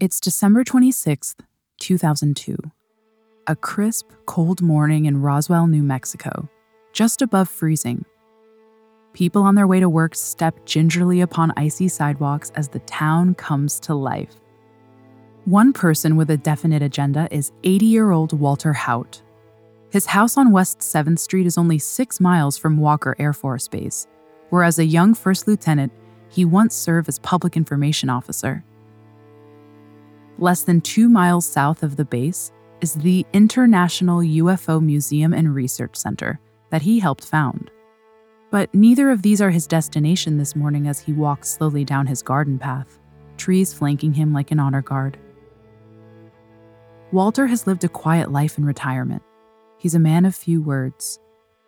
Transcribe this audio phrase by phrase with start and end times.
[0.00, 1.40] It's December 26th,
[1.80, 2.56] 2002.
[3.48, 6.48] A crisp, cold morning in Roswell, New Mexico,
[6.92, 8.04] just above freezing.
[9.12, 13.80] People on their way to work step gingerly upon icy sidewalks as the town comes
[13.80, 14.36] to life.
[15.46, 19.20] One person with a definite agenda is 80 year old Walter Haut.
[19.90, 24.06] His house on West 7th Street is only six miles from Walker Air Force Base,
[24.50, 25.92] where as a young first lieutenant,
[26.28, 28.62] he once served as public information officer.
[30.40, 35.96] Less than two miles south of the base is the International UFO Museum and Research
[35.96, 36.38] Center
[36.70, 37.72] that he helped found.
[38.52, 42.22] But neither of these are his destination this morning as he walks slowly down his
[42.22, 43.00] garden path,
[43.36, 45.18] trees flanking him like an honor guard.
[47.10, 49.22] Walter has lived a quiet life in retirement.
[49.76, 51.18] He's a man of few words,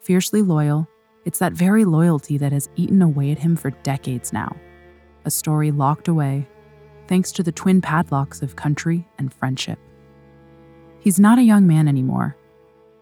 [0.00, 0.86] fiercely loyal.
[1.24, 4.54] It's that very loyalty that has eaten away at him for decades now.
[5.24, 6.46] A story locked away,
[7.10, 9.80] thanks to the twin padlocks of country and friendship.
[11.00, 12.36] He's not a young man anymore,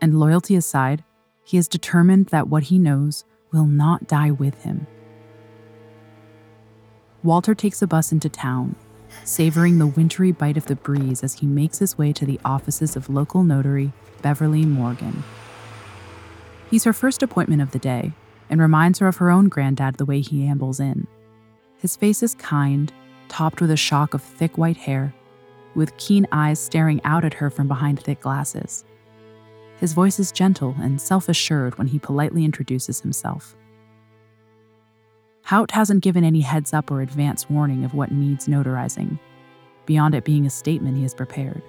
[0.01, 1.05] and loyalty aside,
[1.45, 4.87] he is determined that what he knows will not die with him.
[7.23, 8.75] Walter takes a bus into town
[9.25, 12.97] savoring the wintry bite of the breeze as he makes his way to the offices
[12.97, 13.93] of local notary
[14.23, 15.23] Beverly Morgan.
[16.71, 18.13] He's her first appointment of the day
[18.51, 21.07] and reminds her of her own granddad the way he ambles in.
[21.79, 22.93] His face is kind,
[23.29, 25.15] topped with a shock of thick white hair,
[25.75, 28.85] with keen eyes staring out at her from behind thick glasses.
[29.79, 33.57] His voice is gentle and self assured when he politely introduces himself.
[35.45, 39.19] Haut hasn't given any heads up or advance warning of what needs notarizing,
[39.87, 41.63] beyond it being a statement he has prepared.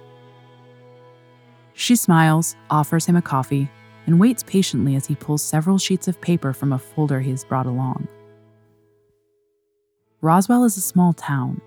[1.72, 3.70] She smiles, offers him a coffee,
[4.06, 7.44] and waits patiently as he pulls several sheets of paper from a folder he has
[7.44, 8.06] brought along.
[10.22, 11.62] Roswell is a small town.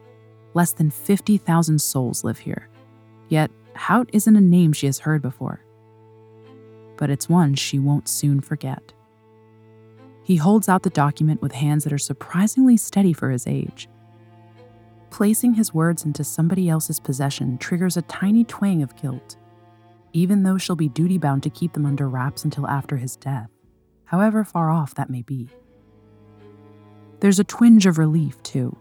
[0.53, 2.69] Less than 50,000 souls live here.
[3.27, 5.63] Yet, Haut isn't a name she has heard before.
[6.97, 8.93] But it's one she won't soon forget.
[10.23, 13.89] He holds out the document with hands that are surprisingly steady for his age.
[15.09, 19.35] Placing his words into somebody else's possession triggers a tiny twang of guilt,
[20.13, 23.49] even though she'll be duty bound to keep them under wraps until after his death,
[24.05, 25.49] however far off that may be.
[27.23, 28.75] There's a twinge of relief, too,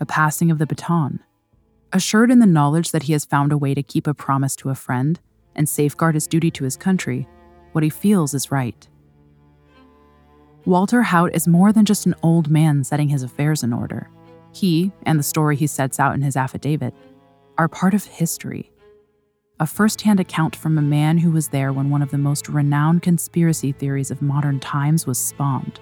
[0.00, 1.20] a passing of the baton.
[1.92, 4.70] Assured in the knowledge that he has found a way to keep a promise to
[4.70, 5.20] a friend
[5.54, 7.28] and safeguard his duty to his country,
[7.72, 8.88] what he feels is right.
[10.64, 14.08] Walter Haut is more than just an old man setting his affairs in order.
[14.54, 16.94] He, and the story he sets out in his affidavit,
[17.58, 18.72] are part of history.
[19.60, 22.48] A first hand account from a man who was there when one of the most
[22.48, 25.80] renowned conspiracy theories of modern times was spawned.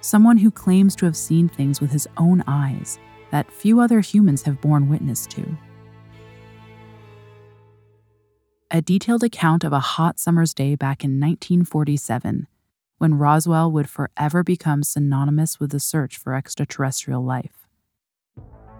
[0.00, 2.98] Someone who claims to have seen things with his own eyes
[3.30, 5.56] that few other humans have borne witness to.
[8.70, 12.46] A detailed account of a hot summer's day back in 1947
[12.98, 17.66] when Roswell would forever become synonymous with the search for extraterrestrial life.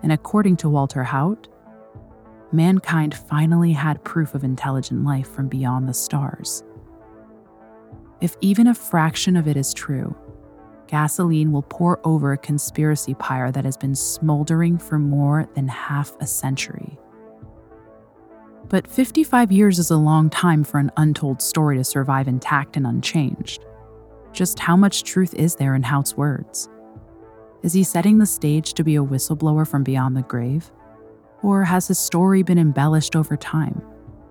[0.03, 1.49] And according to Walter Haut,
[2.53, 6.63] mankind finally had proof of intelligent life from beyond the stars.
[8.21, 10.17] If even a fraction of it is true,
[10.89, 16.13] gasoline will pour over a conspiracy pyre that has been smoldering for more than half
[16.21, 16.99] a century.
[18.69, 22.87] But 55 years is a long time for an untold story to survive intact and
[22.87, 23.65] unchanged.
[24.33, 26.69] Just how much truth is there in Haut's words?
[27.63, 30.71] Is he setting the stage to be a whistleblower from beyond the grave?
[31.43, 33.83] Or has his story been embellished over time,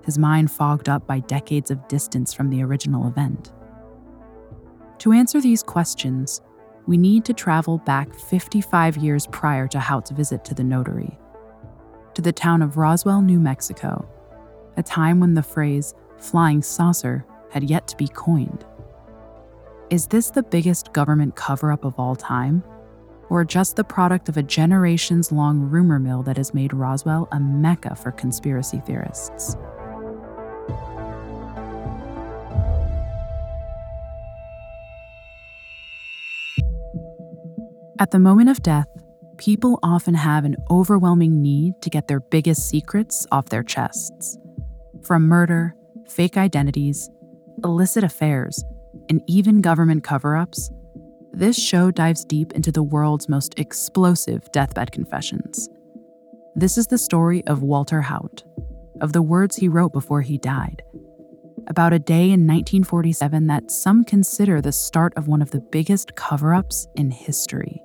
[0.04, 3.52] his mind fogged up by decades of distance from the original event?
[5.06, 6.42] To answer these questions,
[6.88, 11.16] we need to travel back 55 years prior to Haut's visit to the notary,
[12.16, 14.10] to the town of Roswell, New Mexico,
[14.78, 18.66] a time when the phrase flying saucer had yet to be coined.
[19.92, 22.64] Is this the biggest government cover up of all time?
[23.30, 27.40] Or just the product of a generations long rumor mill that has made Roswell a
[27.40, 29.56] mecca for conspiracy theorists?
[37.98, 38.90] At the moment of death,
[39.38, 44.38] people often have an overwhelming need to get their biggest secrets off their chests.
[45.04, 45.74] From murder,
[46.10, 47.10] fake identities,
[47.64, 48.62] illicit affairs,
[49.08, 50.70] and even government cover ups,
[51.32, 55.70] this show dives deep into the world's most explosive deathbed confessions.
[56.54, 58.44] This is the story of Walter Haut,
[59.00, 60.82] of the words he wrote before he died,
[61.68, 66.16] about a day in 1947 that some consider the start of one of the biggest
[66.16, 67.85] cover ups in history.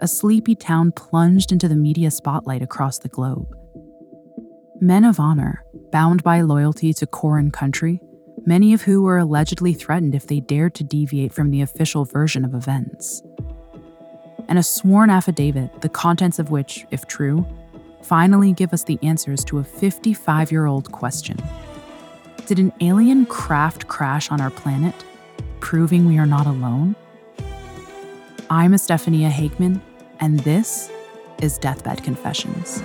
[0.00, 3.54] A sleepy town plunged into the media spotlight across the globe,
[4.80, 8.00] Men of honor, bound by loyalty to core and country,
[8.44, 12.44] many of who were allegedly threatened if they dared to deviate from the official version
[12.44, 13.22] of events.
[14.48, 17.46] And a sworn affidavit, the contents of which, if true,
[18.02, 21.38] finally give us the answers to a 55 year old question
[22.46, 24.94] Did an alien craft crash on our planet,
[25.60, 26.96] proving we are not alone?
[28.54, 29.80] I'm Estefania Hageman,
[30.20, 30.88] and this
[31.42, 32.84] is Deathbed Confessions.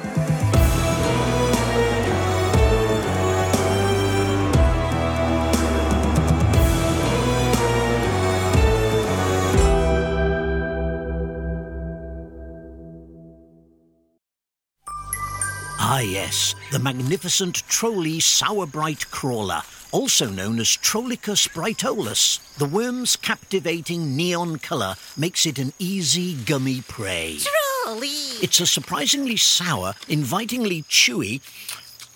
[15.79, 22.39] Ah, yes, the magnificent Trolli Sour Brite Crawler, also known as Trollicus brightolus.
[22.57, 27.37] The worm's captivating neon colour makes it an easy, gummy prey.
[27.39, 28.43] Trolli!
[28.43, 31.41] It's a surprisingly sour, invitingly chewy,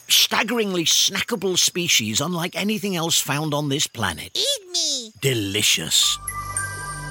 [0.07, 4.31] staggeringly snackable species unlike anything else found on this planet.
[4.35, 5.11] Eat me!
[5.21, 6.17] Delicious.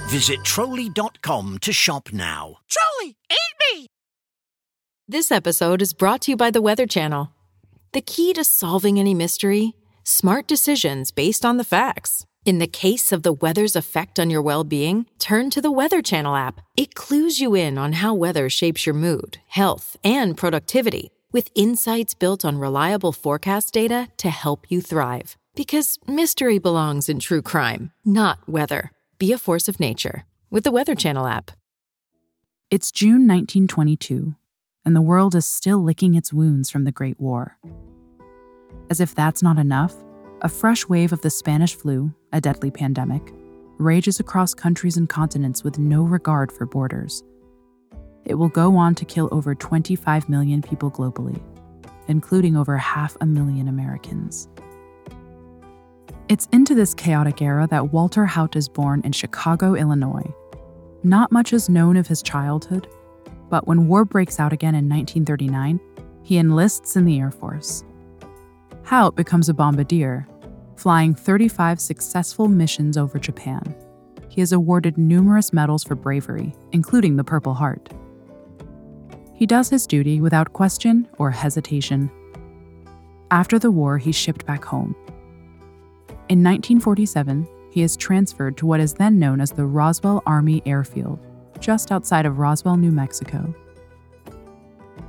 [0.09, 2.59] Visit trolli.com to shop now.
[2.69, 3.87] Trolli, eat me!
[5.09, 7.31] This episode is brought to you by the Weather Channel.
[7.93, 9.75] The key to solving any mystery?
[10.05, 12.27] Smart decisions based on the facts.
[12.45, 16.03] In the case of the weather's effect on your well being, turn to the Weather
[16.03, 16.61] Channel app.
[16.77, 22.15] It clues you in on how weather shapes your mood, health, and productivity, with insights
[22.15, 25.37] built on reliable forecast data to help you thrive.
[25.55, 28.91] Because mystery belongs in true crime, not weather.
[29.19, 31.53] Be a force of nature with the Weather Channel app.
[32.71, 34.35] It's June 1922
[34.85, 37.57] and the world is still licking its wounds from the Great War.
[38.93, 39.95] As if that's not enough,
[40.43, 43.33] a fresh wave of the Spanish flu, a deadly pandemic,
[43.79, 47.25] rages across countries and continents with no regard for borders.
[48.27, 51.41] It will go on to kill over 25 million people globally,
[52.07, 54.47] including over half a million Americans.
[56.29, 60.35] It's into this chaotic era that Walter Haut is born in Chicago, Illinois.
[61.03, 62.89] Not much is known of his childhood,
[63.49, 65.81] but when war breaks out again in 1939,
[66.23, 67.85] he enlists in the Air Force.
[68.85, 70.27] Haut becomes a bombardier,
[70.77, 73.75] flying 35 successful missions over Japan.
[74.29, 77.93] He is awarded numerous medals for bravery, including the Purple Heart.
[79.35, 82.11] He does his duty without question or hesitation.
[83.31, 84.95] After the war, he's shipped back home.
[86.29, 91.19] In 1947, he is transferred to what is then known as the Roswell Army Airfield,
[91.59, 93.55] just outside of Roswell, New Mexico.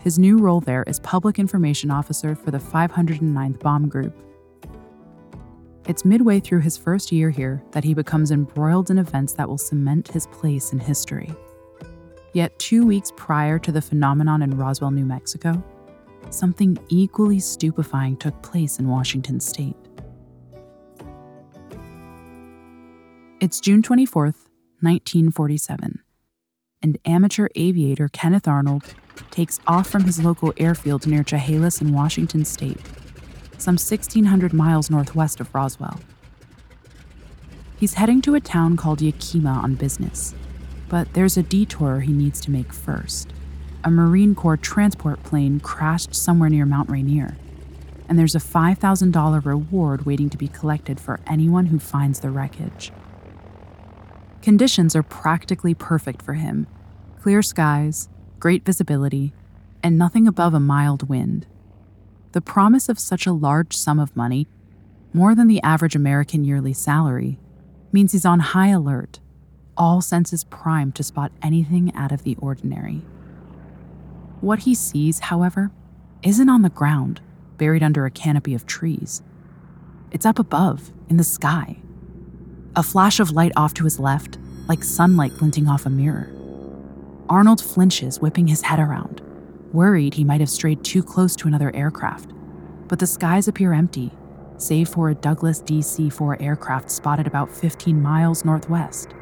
[0.03, 4.13] His new role there is Public Information Officer for the 509th Bomb Group.
[5.87, 9.57] It's midway through his first year here that he becomes embroiled in events that will
[9.57, 11.33] cement his place in history.
[12.33, 15.63] Yet, two weeks prior to the phenomenon in Roswell, New Mexico,
[16.31, 19.77] something equally stupefying took place in Washington state.
[23.39, 24.49] It's June 24th,
[24.81, 26.01] 1947
[26.81, 28.93] and amateur aviator Kenneth Arnold
[29.31, 32.81] takes off from his local airfield near Chehalis in Washington state,
[33.57, 35.99] some 1,600 miles northwest of Roswell.
[37.77, 40.33] He's heading to a town called Yakima on business,
[40.89, 43.33] but there's a detour he needs to make first.
[43.83, 47.35] A Marine Corps transport plane crashed somewhere near Mount Rainier,
[48.07, 52.91] and there's a $5,000 reward waiting to be collected for anyone who finds the wreckage.
[54.41, 56.67] Conditions are practically perfect for him
[57.21, 58.09] clear skies,
[58.43, 59.31] great visibility,
[59.81, 61.47] and nothing above a mild wind.
[62.33, 64.49] The promise of such a large sum of money,
[65.13, 67.39] more than the average American yearly salary,
[67.93, 69.21] means he's on high alert,
[69.77, 73.01] all senses primed to spot anything out of the ordinary.
[74.41, 75.71] What he sees, however,
[76.21, 77.21] isn't on the ground,
[77.57, 79.21] buried under a canopy of trees.
[80.11, 81.77] It's up above, in the sky.
[82.75, 86.32] A flash of light off to his left, like sunlight glinting off a mirror.
[87.29, 89.21] Arnold flinches, whipping his head around,
[89.71, 92.31] worried he might have strayed too close to another aircraft.
[92.87, 94.11] But the skies appear empty,
[94.57, 99.13] save for a Douglas DC 4 aircraft spotted about 15 miles northwest.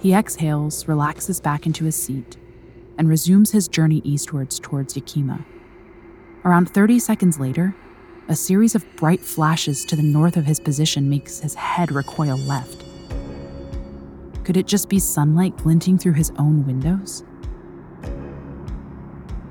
[0.00, 2.36] He exhales, relaxes back into his seat,
[2.98, 5.44] and resumes his journey eastwards towards Yakima.
[6.44, 7.74] Around 30 seconds later,
[8.28, 12.38] a series of bright flashes to the north of his position makes his head recoil
[12.38, 12.83] left.
[14.44, 17.24] Could it just be sunlight glinting through his own windows?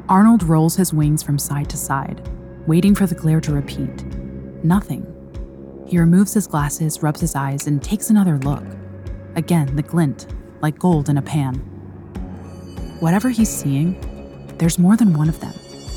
[0.08, 2.30] Arnold rolls his wings from side to side,
[2.68, 4.06] waiting for the glare to repeat.
[4.64, 5.08] Nothing.
[5.88, 8.64] He removes his glasses, rubs his eyes, and takes another look.
[9.36, 10.28] Again, the glint,
[10.62, 11.56] like gold in a pan.
[13.00, 14.00] Whatever he's seeing,
[14.60, 15.54] there's more than one of them,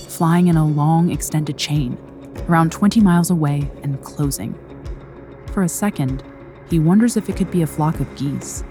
[0.08, 1.98] flying in a long, extended chain,
[2.48, 4.58] around 20 miles away and closing.
[5.52, 6.22] For a second,
[6.70, 8.64] he wonders if it could be a flock of geese,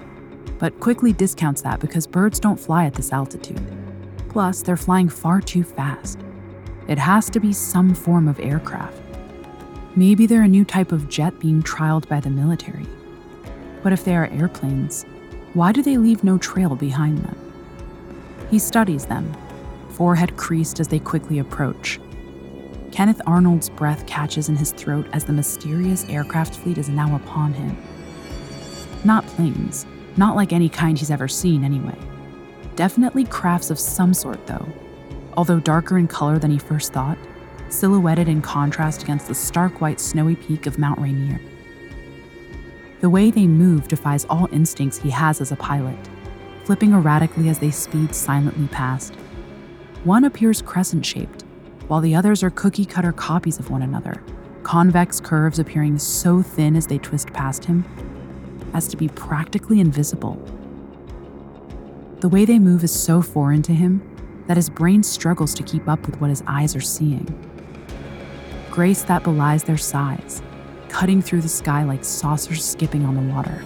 [0.60, 3.62] but quickly discounts that because birds don't fly at this altitude.
[4.30, 6.20] Plus, they're flying far too fast.
[6.88, 9.02] It has to be some form of aircraft.
[9.96, 12.86] Maybe they're a new type of jet being trialed by the military.
[13.82, 15.04] But if they are airplanes,
[15.54, 17.38] why do they leave no trail behind them?
[18.52, 19.34] He studies them,
[19.90, 22.00] forehead creased as they quickly approach.
[22.92, 27.54] Kenneth Arnold's breath catches in his throat as the mysterious aircraft fleet is now upon
[27.54, 27.78] him.
[29.04, 29.86] Not planes,
[30.18, 31.98] not like any kind he's ever seen, anyway.
[32.76, 34.68] Definitely crafts of some sort, though,
[35.38, 37.18] although darker in color than he first thought,
[37.70, 41.40] silhouetted in contrast against the stark white snowy peak of Mount Rainier.
[43.02, 45.98] The way they move defies all instincts he has as a pilot,
[46.64, 49.14] flipping erratically as they speed silently past.
[50.04, 51.44] One appears crescent shaped,
[51.88, 54.24] while the others are cookie cutter copies of one another,
[54.64, 57.86] convex curves appearing so thin as they twist past him
[58.76, 60.36] as to be practically invisible.
[62.20, 64.02] The way they move is so foreign to him
[64.48, 67.26] that his brain struggles to keep up with what his eyes are seeing.
[68.70, 70.42] Grace that belies their size,
[70.90, 73.64] cutting through the sky like saucers skipping on the water.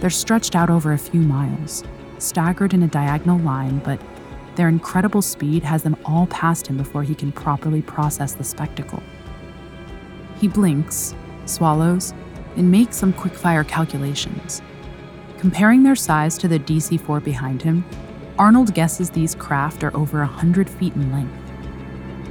[0.00, 1.82] They're stretched out over a few miles,
[2.18, 3.98] staggered in a diagonal line, but
[4.56, 9.02] their incredible speed has them all past him before he can properly process the spectacle.
[10.36, 11.14] He blinks,
[11.46, 12.12] swallows,
[12.56, 14.62] and make some quickfire calculations.
[15.38, 17.84] Comparing their size to the DC 4 behind him,
[18.38, 21.38] Arnold guesses these craft are over a 100 feet in length.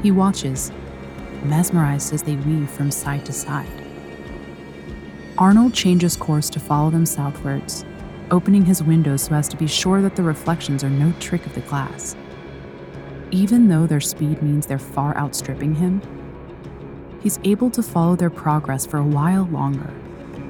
[0.01, 0.71] He watches,
[1.43, 3.69] mesmerized as they weave from side to side.
[5.37, 7.85] Arnold changes course to follow them southwards,
[8.31, 11.53] opening his windows so as to be sure that the reflections are no trick of
[11.53, 12.15] the glass.
[13.31, 16.01] Even though their speed means they're far outstripping him,
[17.21, 19.93] he's able to follow their progress for a while longer,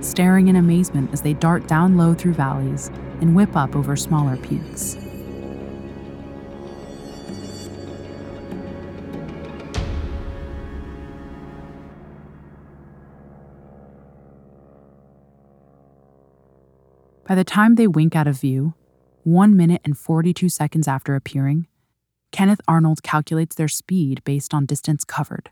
[0.04, 2.90] staring in amazement as they dart down low through valleys
[3.22, 4.98] and whip up over smaller peaks.
[17.26, 18.74] By the time they wink out of view,
[19.24, 21.68] 1 minute and 42 seconds after appearing,
[22.32, 25.50] Kenneth Arnold calculates their speed based on distance covered.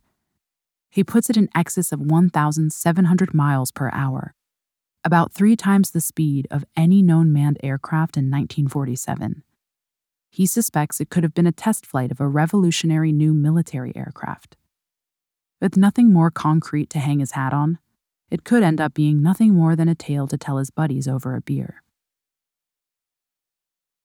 [0.89, 4.35] He puts it in excess of 1,700 miles per hour,
[5.03, 9.43] about three times the speed of any known manned aircraft in 1947.
[10.29, 14.55] He suspects it could have been a test flight of a revolutionary new military aircraft.
[15.59, 17.79] With nothing more concrete to hang his hat on,
[18.29, 21.35] it could end up being nothing more than a tale to tell his buddies over
[21.35, 21.83] a beer.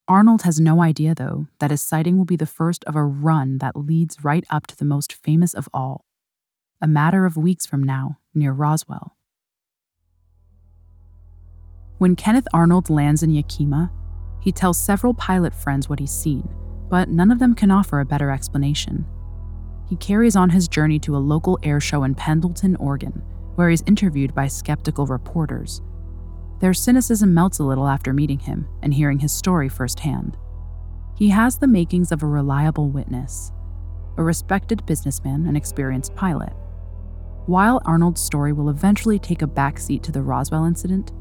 [0.09, 3.59] Arnold has no idea, though, that his sighting will be the first of a run
[3.59, 6.05] that leads right up to the most famous of all,
[6.81, 9.16] a matter of weeks from now, near Roswell.
[11.99, 13.91] When Kenneth Arnold lands in Yakima,
[14.41, 16.47] he tells several pilot friends what he's seen,
[16.91, 19.07] but none of them can offer a better explanation.
[19.89, 23.23] He carries on his journey to a local air show in Pendleton, Oregon,
[23.55, 25.81] where he's interviewed by skeptical reporters.
[26.61, 30.37] Their cynicism melts a little after meeting him and hearing his story firsthand.
[31.17, 33.53] He has the makings of a reliable witness,
[34.19, 36.53] a respected businessman and experienced pilot.
[37.47, 41.13] While Arnold's story will eventually take a backseat to the Roswell incident,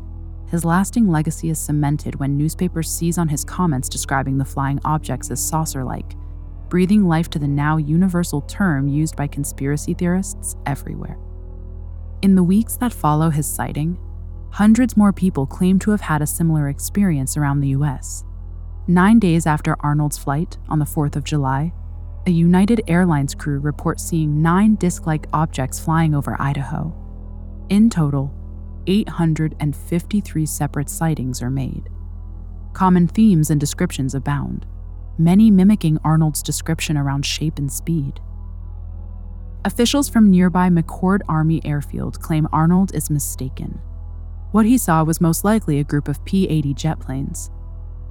[0.50, 5.32] his lasting legacy is cemented when newspapers seize on his comments describing the flying objects
[5.32, 6.16] as saucer like,
[6.70, 11.18] breathing life to the now universal term used by conspiracy theorists everywhere.
[12.22, 13.98] In the weeks that follow his sighting,
[14.52, 18.24] hundreds more people claim to have had a similar experience around the US.
[18.88, 21.74] Nine days after Arnold's flight, on the 4th of July,
[22.28, 26.94] a United Airlines crew reports seeing nine disc like objects flying over Idaho.
[27.70, 28.34] In total,
[28.88, 31.90] 853 separate sightings are made.
[32.74, 34.66] Common themes and descriptions abound,
[35.18, 38.20] many mimicking Arnold's description around shape and speed.
[39.64, 43.80] Officials from nearby McChord Army Airfield claim Arnold is mistaken.
[44.52, 47.50] What he saw was most likely a group of P 80 jet planes.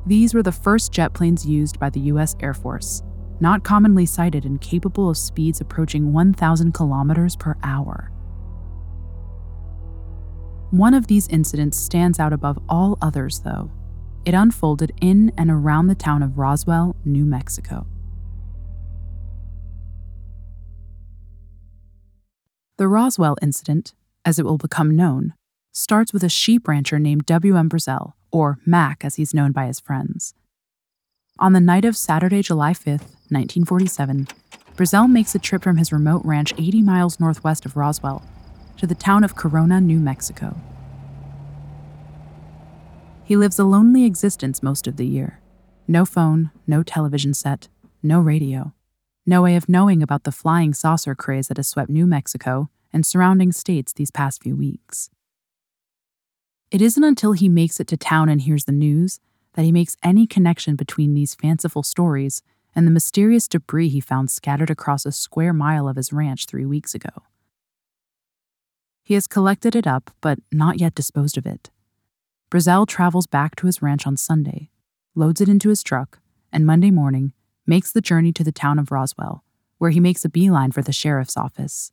[0.06, 2.36] These were the first jet planes used by the U.S.
[2.40, 3.02] Air Force,
[3.40, 8.10] not commonly sighted and capable of speeds approaching 1,000 kilometers per hour.
[10.74, 13.70] One of these incidents stands out above all others, though.
[14.24, 17.86] It unfolded in and around the town of Roswell, New Mexico.
[22.76, 25.34] The Roswell incident, as it will become known,
[25.70, 27.68] starts with a sheep rancher named W.M.
[27.68, 30.34] Brazel, or Mac as he's known by his friends.
[31.38, 34.26] On the night of Saturday, July 5th, 1947,
[34.74, 38.24] Brazel makes a trip from his remote ranch 80 miles northwest of Roswell
[38.76, 40.56] to the town of Corona, New Mexico.
[43.24, 45.40] He lives a lonely existence most of the year.
[45.88, 47.68] No phone, no television set,
[48.02, 48.74] no radio,
[49.26, 53.06] no way of knowing about the flying saucer craze that has swept New Mexico and
[53.06, 55.08] surrounding states these past few weeks.
[56.70, 59.20] It isn't until he makes it to town and hears the news
[59.54, 62.42] that he makes any connection between these fanciful stories
[62.74, 66.66] and the mysterious debris he found scattered across a square mile of his ranch three
[66.66, 67.22] weeks ago.
[69.04, 71.70] He has collected it up, but not yet disposed of it.
[72.50, 74.70] Brazel travels back to his ranch on Sunday,
[75.14, 76.20] loads it into his truck,
[76.50, 77.34] and Monday morning
[77.66, 79.44] makes the journey to the town of Roswell,
[79.76, 81.92] where he makes a beeline for the sheriff's office.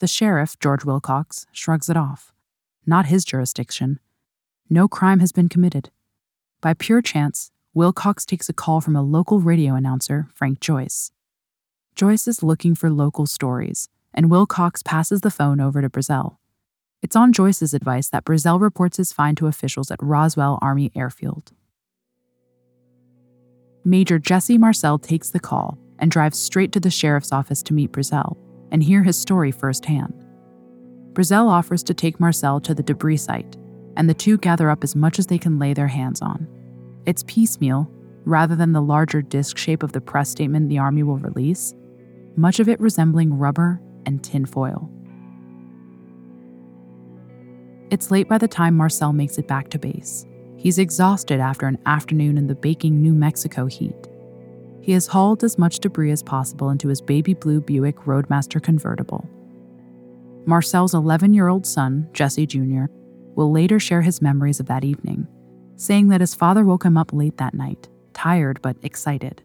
[0.00, 2.32] The sheriff, George Wilcox, shrugs it off.
[2.86, 3.98] Not his jurisdiction.
[4.68, 5.90] No crime has been committed.
[6.60, 11.10] By pure chance, Wilcox takes a call from a local radio announcer, Frank Joyce.
[11.94, 16.36] Joyce is looking for local stories, and Wilcox passes the phone over to Brazel.
[17.02, 21.52] It's on Joyce's advice that Brazel reports his find to officials at Roswell Army Airfield.
[23.84, 27.92] Major Jesse Marcel takes the call and drives straight to the sheriff's office to meet
[27.92, 28.36] Brazel
[28.72, 30.12] and hear his story firsthand.
[31.12, 33.56] Brazel offers to take Marcel to the debris site,
[33.96, 36.46] and the two gather up as much as they can lay their hands on.
[37.06, 37.90] It's piecemeal,
[38.24, 41.74] rather than the larger disc shape of the press statement the Army will release,
[42.36, 44.90] much of it resembling rubber and tinfoil.
[47.90, 50.26] It's late by the time Marcel makes it back to base.
[50.56, 54.08] He's exhausted after an afternoon in the baking New Mexico heat.
[54.82, 59.28] He has hauled as much debris as possible into his baby blue Buick Roadmaster convertible.
[60.46, 62.86] Marcel's 11 year old son, Jesse Jr.,
[63.34, 65.26] will later share his memories of that evening
[65.78, 69.42] saying that his father woke him up late that night, tired but excited.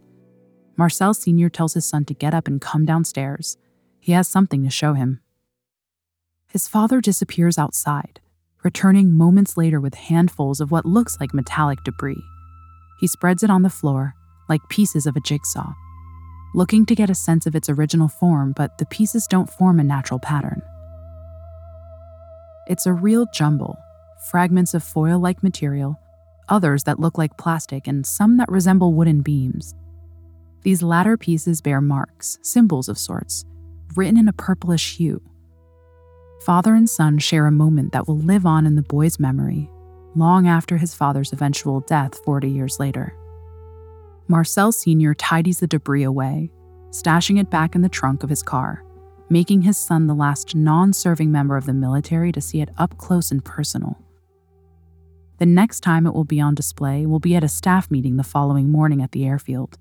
[0.76, 1.50] Marcel Sr.
[1.50, 3.58] tells his son to get up and come downstairs.
[4.04, 5.22] He has something to show him.
[6.50, 8.20] His father disappears outside,
[8.62, 12.22] returning moments later with handfuls of what looks like metallic debris.
[13.00, 14.14] He spreads it on the floor,
[14.50, 15.72] like pieces of a jigsaw,
[16.54, 19.86] looking to get a sense of its original form, but the pieces don't form a
[19.86, 20.62] natural pattern.
[22.68, 23.78] It's a real jumble
[24.30, 25.98] fragments of foil like material,
[26.50, 29.74] others that look like plastic, and some that resemble wooden beams.
[30.64, 33.46] These latter pieces bear marks, symbols of sorts,
[33.96, 35.22] written in a purplish hue.
[36.46, 39.70] Father and son share a moment that will live on in the boy's memory
[40.16, 43.16] long after his father's eventual death 40 years later.
[44.28, 45.14] Marcel Sr.
[45.14, 46.52] tidies the debris away,
[46.92, 48.84] stashing it back in the trunk of his car,
[49.30, 52.98] making his son the last non serving member of the military to see it up
[52.98, 54.00] close and personal.
[55.40, 58.24] The next time it will be on display will be at a staff meeting the
[58.24, 59.78] following morning at the airfield,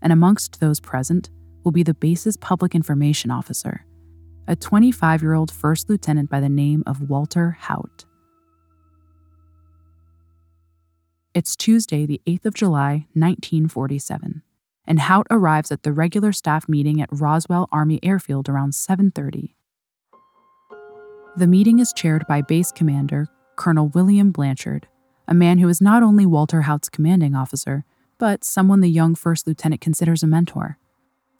[0.00, 1.30] and amongst those present
[1.64, 3.84] will be the base's public information officer,
[4.46, 8.04] a 25 year old first lieutenant by the name of Walter Haut.
[11.32, 14.42] It's Tuesday, the 8th of July, 1947,
[14.86, 19.54] and Haut arrives at the regular staff meeting at Roswell Army Airfield around 7:30.
[21.36, 24.88] The meeting is chaired by Base Commander Colonel William Blanchard,
[25.28, 27.84] a man who is not only Walter Haut's commanding officer,
[28.18, 30.78] but someone the young first lieutenant considers a mentor.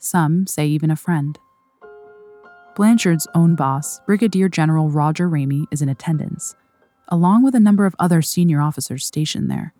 [0.03, 1.39] Some say even a friend.
[2.75, 6.57] Blanchard's own boss, Brigadier General Roger Ramey, is in attendance,
[7.09, 9.75] along with a number of other senior officers stationed there.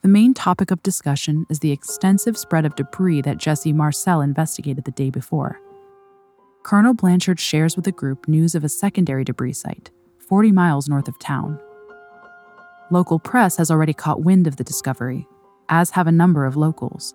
[0.00, 4.84] The main topic of discussion is the extensive spread of debris that Jesse Marcel investigated
[4.86, 5.60] the day before.
[6.62, 9.90] Colonel Blanchard shares with the group news of a secondary debris site,
[10.28, 11.60] 40 miles north of town.
[12.90, 15.28] Local press has already caught wind of the discovery,
[15.68, 17.14] as have a number of locals.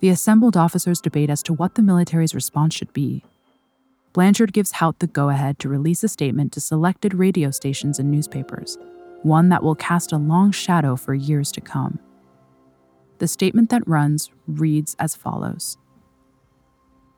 [0.00, 3.24] The assembled officers debate as to what the military's response should be.
[4.12, 8.10] Blanchard gives Haut the go ahead to release a statement to selected radio stations and
[8.10, 8.78] newspapers,
[9.22, 11.98] one that will cast a long shadow for years to come.
[13.18, 15.76] The statement that runs reads as follows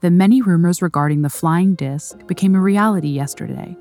[0.00, 3.76] The many rumors regarding the flying disc became a reality yesterday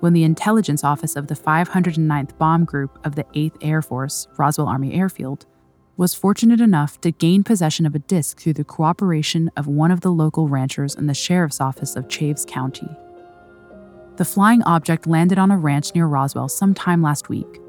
[0.00, 4.66] when the intelligence office of the 509th Bomb Group of the 8th Air Force, Roswell
[4.66, 5.46] Army Airfield,
[6.00, 10.00] was fortunate enough to gain possession of a disc through the cooperation of one of
[10.00, 12.88] the local ranchers in the sheriff's office of Chaves County.
[14.16, 17.60] The flying object landed on a ranch near Roswell sometime last week.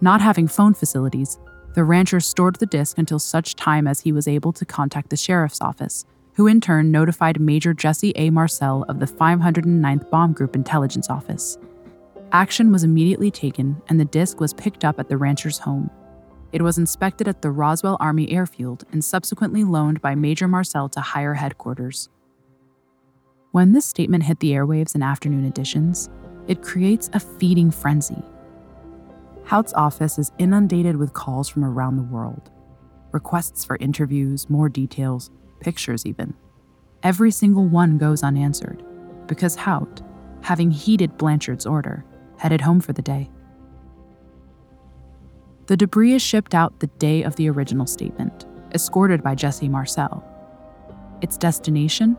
[0.00, 1.38] Not having phone facilities,
[1.74, 5.16] the rancher stored the disc until such time as he was able to contact the
[5.18, 8.30] sheriff's office, who in turn notified Major Jesse A.
[8.30, 11.58] Marcel of the 509th Bomb Group Intelligence Office.
[12.32, 15.90] Action was immediately taken, and the disc was picked up at the rancher's home.
[16.52, 21.00] It was inspected at the Roswell Army Airfield and subsequently loaned by Major Marcel to
[21.00, 22.08] higher headquarters.
[23.52, 26.08] When this statement hit the airwaves in afternoon editions,
[26.46, 28.22] it creates a feeding frenzy.
[29.44, 32.50] Haut's office is inundated with calls from around the world
[33.12, 35.30] requests for interviews, more details,
[35.60, 36.34] pictures even.
[37.02, 38.84] Every single one goes unanswered
[39.26, 40.02] because Haut,
[40.42, 42.04] having heeded Blanchard's order,
[42.36, 43.30] headed home for the day.
[45.66, 50.24] The debris is shipped out the day of the original statement, escorted by Jesse Marcel.
[51.22, 52.16] Its destination?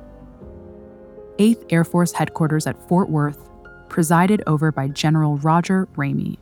[1.38, 3.49] 8th Air Force Headquarters at Fort Worth,
[3.88, 6.38] presided over by General Roger Ramey.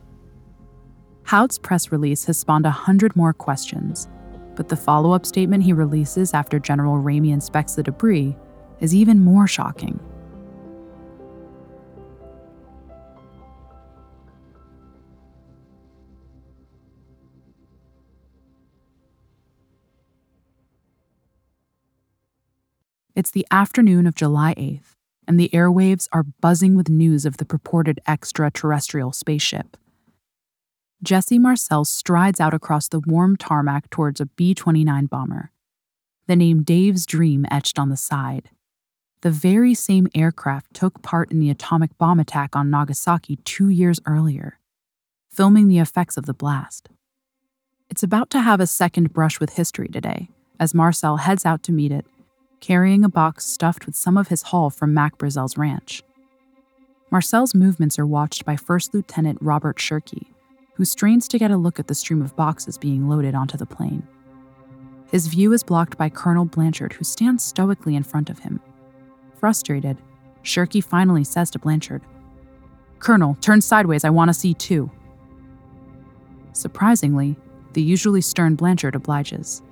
[1.24, 4.08] Haut's press release has spawned a hundred more questions,
[4.56, 8.36] but the follow up statement he releases after General Ramey inspects the debris
[8.80, 10.00] is even more shocking.
[23.16, 24.92] It's the afternoon of July 8th,
[25.26, 29.78] and the airwaves are buzzing with news of the purported extraterrestrial spaceship.
[31.02, 35.50] Jesse Marcel strides out across the warm tarmac towards a B 29 bomber.
[36.26, 38.50] The name Dave's Dream etched on the side.
[39.22, 43.98] The very same aircraft took part in the atomic bomb attack on Nagasaki two years
[44.04, 44.58] earlier,
[45.30, 46.90] filming the effects of the blast.
[47.88, 50.28] It's about to have a second brush with history today,
[50.60, 52.04] as Marcel heads out to meet it,
[52.60, 56.02] carrying a box stuffed with some of his haul from Mac Brazel's ranch.
[57.10, 60.26] Marcel's movements are watched by First Lieutenant Robert Shirkey,
[60.74, 63.66] who strains to get a look at the stream of boxes being loaded onto the
[63.66, 64.06] plane.
[65.10, 68.60] His view is blocked by Colonel Blanchard, who stands stoically in front of him.
[69.38, 69.98] Frustrated,
[70.42, 72.02] Shirkey finally says to Blanchard,
[72.98, 74.90] Colonel, turn sideways, I want to see too.
[76.52, 77.36] Surprisingly,
[77.74, 79.62] the usually stern Blanchard obliges.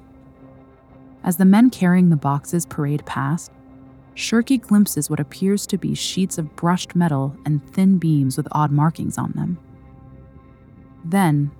[1.25, 3.51] As the men carrying the boxes parade past,
[4.15, 8.71] Shirkey glimpses what appears to be sheets of brushed metal and thin beams with odd
[8.71, 9.59] markings on them.
[11.03, 11.51] Then,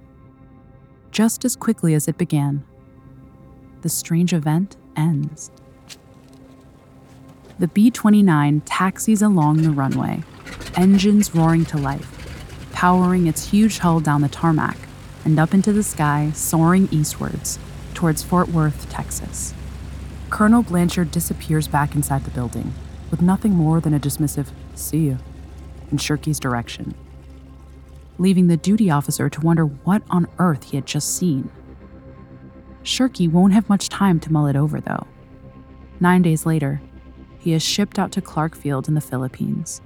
[1.11, 2.63] just as quickly as it began,
[3.81, 5.51] the strange event ends.
[7.59, 10.23] The B 29 taxis along the runway,
[10.77, 14.77] engines roaring to life, powering its huge hull down the tarmac
[15.25, 17.59] and up into the sky, soaring eastwards
[17.95, 19.55] towards Fort Worth, Texas.
[20.31, 22.75] Colonel Blanchard disappears back inside the building
[23.11, 25.19] with nothing more than a dismissive, see you,
[25.91, 26.95] in Shirkey's direction
[28.19, 31.51] leaving the duty officer to wonder what on earth he had just seen.
[32.83, 35.07] Shirkey won't have much time to mull it over, though.
[36.01, 36.81] Nine days later,
[37.39, 39.81] he is shipped out to Clark Field in the Philippines,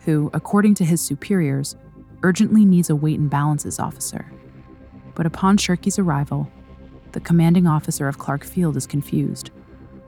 [0.00, 1.74] who, according to his superiors,
[2.22, 4.30] urgently needs a weight and balances officer.
[5.14, 6.50] But upon Shirkey's arrival,
[7.14, 9.50] the commanding officer of Clark Field is confused.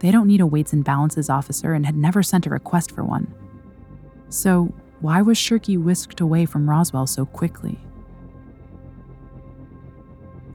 [0.00, 3.02] They don't need a weights and balances officer and had never sent a request for
[3.02, 3.32] one.
[4.28, 7.78] So, why was Shirkey whisked away from Roswell so quickly?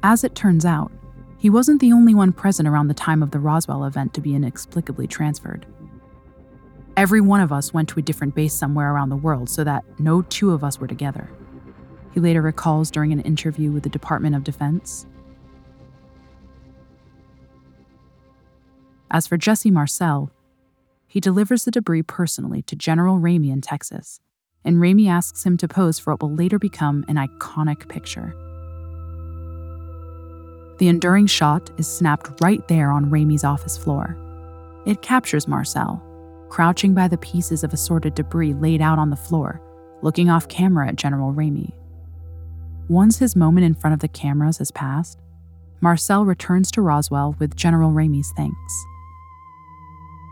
[0.03, 0.91] As it turns out,
[1.37, 4.35] he wasn't the only one present around the time of the Roswell event to be
[4.35, 5.65] inexplicably transferred.
[6.97, 9.85] Every one of us went to a different base somewhere around the world so that
[9.99, 11.29] no two of us were together.
[12.13, 15.05] He later recalls during an interview with the Department of Defense.
[19.11, 20.31] As for Jesse Marcel,
[21.05, 24.21] he delivers the debris personally to General Ramey in Texas
[24.63, 28.35] and Ramey asks him to pose for what will later become an iconic picture.
[30.77, 34.17] The enduring shot is snapped right there on Ramey's office floor.
[34.85, 36.01] It captures Marcel,
[36.49, 39.61] crouching by the pieces of assorted debris laid out on the floor,
[40.01, 41.71] looking off camera at General Ramey.
[42.87, 45.19] Once his moment in front of the cameras has passed,
[45.81, 48.85] Marcel returns to Roswell with General Ramey's thanks.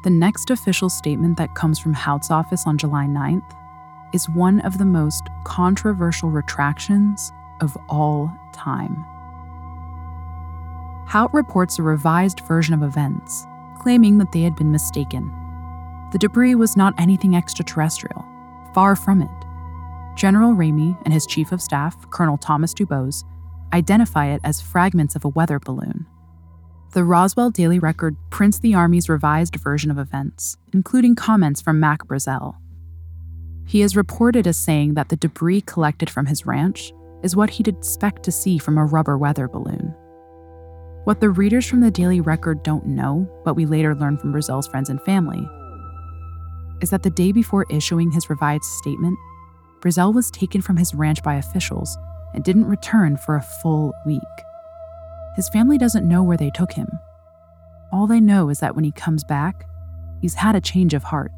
[0.02, 3.54] The next official statement that comes from Haut's office on July 9th
[4.14, 9.04] is one of the most controversial retractions of all time.
[11.06, 13.46] Haut reports a revised version of events,
[13.82, 15.34] claiming that they had been mistaken.
[16.14, 18.26] The debris was not anything extraterrestrial,
[18.74, 19.30] far from it.
[20.16, 23.26] General Ramey and his chief of staff, Colonel Thomas Dubose,
[23.74, 26.06] identify it as fragments of a weather balloon.
[26.93, 32.08] The Roswell Daily Record prints the Army's revised version of events, including comments from Mac
[32.08, 32.56] Brazel,
[33.69, 37.67] he is reported as saying that the debris collected from his ranch is what he'd
[37.67, 39.93] expect to see from a rubber weather balloon.
[41.04, 44.67] What the readers from the Daily Record don't know, but we later learn from Brazel's
[44.67, 45.47] friends and family,
[46.82, 49.19] is that the day before issuing his revised statement,
[49.82, 51.95] Brazel was taken from his ranch by officials
[52.34, 54.19] and didn't return for a full week.
[55.36, 56.89] His family doesn't know where they took him.
[57.92, 59.65] All they know is that when he comes back,
[60.22, 61.32] he's had a change of heart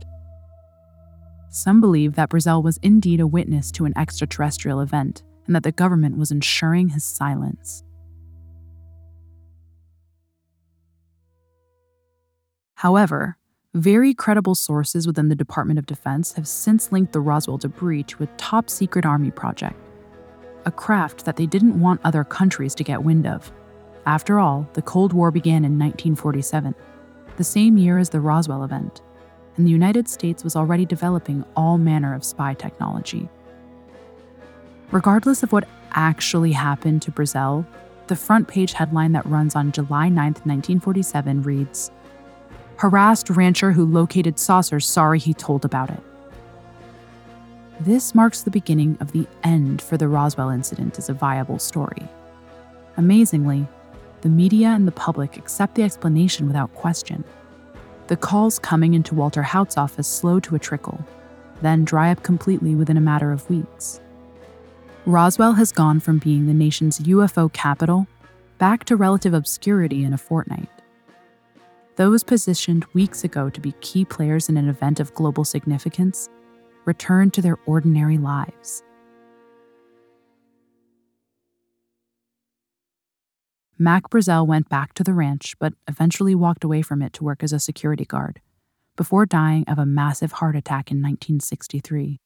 [1.49, 5.71] Some believe that Brazel was indeed a witness to an extraterrestrial event and that the
[5.73, 7.83] government was ensuring his silence.
[12.75, 13.37] However,
[13.73, 18.23] very credible sources within the Department of Defense have since linked the Roswell debris to
[18.23, 19.79] a top secret Army project,
[20.65, 23.51] a craft that they didn't want other countries to get wind of.
[24.05, 26.73] After all, the Cold War began in 1947,
[27.37, 29.01] the same year as the Roswell event,
[29.57, 33.29] and the United States was already developing all manner of spy technology.
[34.89, 37.65] Regardless of what actually happened to Brazel,
[38.07, 41.91] the front page headline that runs on July 9, 1947 reads
[42.77, 46.01] Harassed rancher who located saucers sorry he told about it.
[47.79, 52.07] This marks the beginning of the end for the Roswell incident as a viable story.
[52.97, 53.67] Amazingly,
[54.21, 57.23] the media and the public accept the explanation without question.
[58.07, 61.05] The calls coming into Walter Haut's office slow to a trickle,
[61.61, 64.01] then dry up completely within a matter of weeks.
[65.05, 68.07] Roswell has gone from being the nation's UFO capital
[68.57, 70.69] back to relative obscurity in a fortnight
[72.01, 76.29] those positioned weeks ago to be key players in an event of global significance
[76.85, 78.81] returned to their ordinary lives.
[83.81, 87.41] Mac Brazel went back to the ranch, but eventually walked away from it to work
[87.41, 88.39] as a security guard,
[88.95, 92.19] before dying of a massive heart attack in 1963.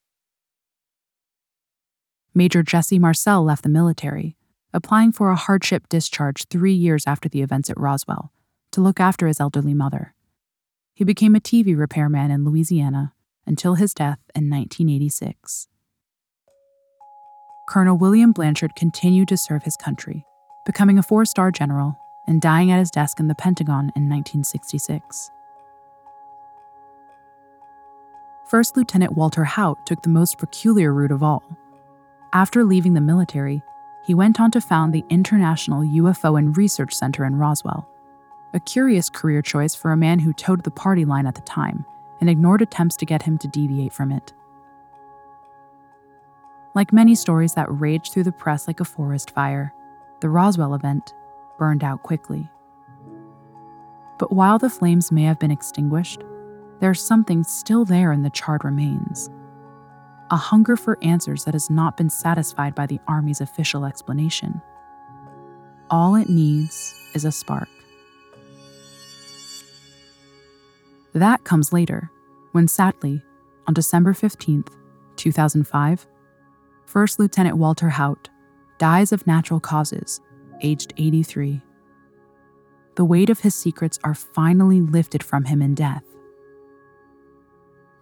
[2.33, 4.35] Major Jesse Marcel left the military,
[4.73, 8.33] applying for a hardship discharge three years after the events at Roswell
[8.71, 10.13] to look after his elderly mother.
[10.93, 13.13] He became a TV repairman in Louisiana
[13.47, 15.69] until his death in 1986.
[17.69, 20.25] Colonel William Blanchard continued to serve his country,
[20.65, 21.97] becoming a four star general
[22.27, 25.31] and dying at his desk in the Pentagon in 1966.
[28.45, 31.43] First Lieutenant Walter Haut took the most peculiar route of all.
[32.33, 33.63] After leaving the military,
[34.05, 37.87] he went on to found the International UFO and Research Center in Roswell,
[38.53, 41.85] a curious career choice for a man who towed the party line at the time
[42.21, 44.33] and ignored attempts to get him to deviate from it.
[46.75, 49.73] Like many stories that raged through the press like a forest fire,
[50.21, 51.13] the Roswell event
[51.57, 52.49] burned out quickly.
[54.17, 56.23] But while the flames may have been extinguished,
[56.79, 59.29] there's something still there in the charred remains.
[60.31, 64.61] A hunger for answers that has not been satisfied by the Army's official explanation.
[65.89, 67.69] All it needs is a spark.
[71.13, 72.11] That comes later,
[72.51, 73.21] when sadly,
[73.67, 74.69] on December 15th,
[75.15, 76.07] 2005,
[76.85, 78.29] First Lieutenant Walter Haut
[78.77, 80.21] dies of natural causes,
[80.61, 81.61] aged 83.
[82.95, 86.03] The weight of his secrets are finally lifted from him in death.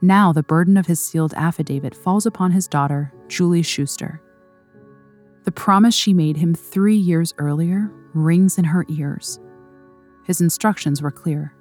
[0.01, 4.21] Now, the burden of his sealed affidavit falls upon his daughter, Julie Schuster.
[5.45, 9.39] The promise she made him three years earlier rings in her ears.
[10.25, 11.53] His instructions were clear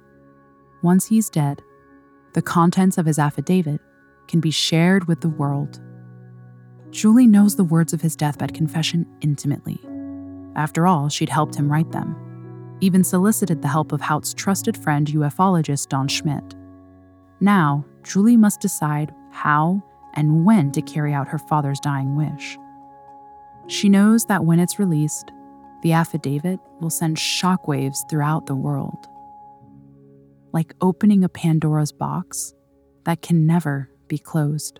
[0.83, 1.61] once he's dead,
[2.33, 3.79] the contents of his affidavit
[4.27, 5.79] can be shared with the world.
[6.93, 9.79] Julie knows the words of his deathbed confession intimately.
[10.55, 15.07] After all, she'd helped him write them, even solicited the help of Haut's trusted friend,
[15.07, 16.55] ufologist Don Schmitt.
[17.39, 22.57] Now, Julie must decide how and when to carry out her father's dying wish.
[23.67, 25.31] She knows that when it's released,
[25.81, 29.07] the affidavit will send shockwaves throughout the world
[30.53, 32.53] like opening a Pandora's box
[33.05, 34.79] that can never be closed.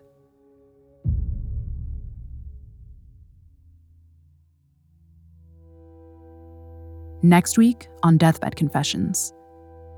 [7.26, 9.32] Next week on Deathbed Confessions,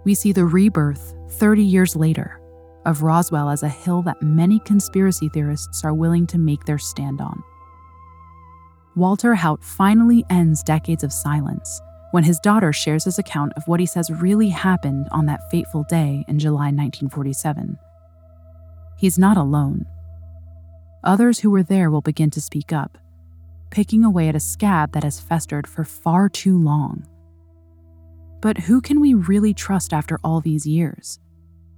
[0.04, 2.40] we see the rebirth 30 years later
[2.86, 7.22] of Roswell as a hill that many conspiracy theorists are willing to make their stand
[7.22, 7.44] on.
[8.96, 13.80] Walter Haut finally ends decades of silence when his daughter shares his account of what
[13.80, 17.80] he says really happened on that fateful day in July 1947.
[19.00, 19.88] He's not alone.
[21.04, 23.00] Others who were there will begin to speak up,
[23.72, 27.08] picking away at a scab that has festered for far too long.
[28.46, 31.18] But who can we really trust after all these years?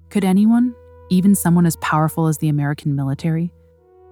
[0.09, 0.75] Could anyone,
[1.09, 3.53] even someone as powerful as the American military,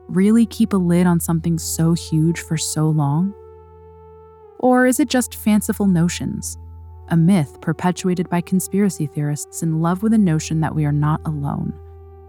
[0.07, 3.33] really keep a lid on something so huge for so long?
[4.59, 6.57] Or is it just fanciful notions?
[7.09, 11.19] A myth perpetuated by conspiracy theorists in love with the notion that we are not
[11.25, 11.73] alone,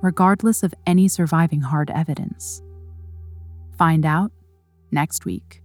[0.02, 2.64] regardless of any surviving hard evidence.
[3.78, 4.32] Find out
[4.90, 5.62] next week.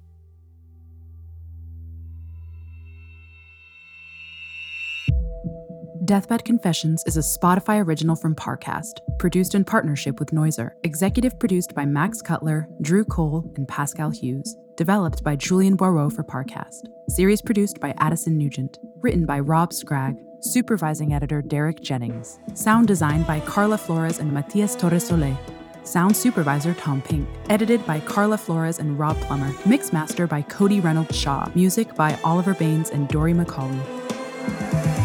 [6.11, 11.73] Deathbed Confessions is a Spotify original from Parcast, produced in partnership with Noiser, executive produced
[11.73, 17.41] by Max Cutler, Drew Cole, and Pascal Hughes, developed by Julian Boireau for Parcast, series
[17.41, 23.39] produced by Addison Nugent, written by Rob Scragg, supervising editor Derek Jennings, sound design by
[23.39, 25.37] Carla Flores and Matias Torres Soler,
[25.85, 30.81] sound supervisor Tom Pink, edited by Carla Flores and Rob Plummer, mix master by Cody
[30.81, 35.00] Reynolds Shaw, music by Oliver Baines and Dory McCauley.